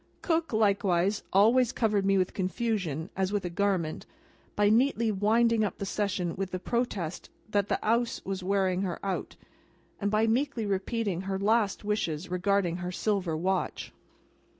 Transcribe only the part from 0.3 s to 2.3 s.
likewise, always covered me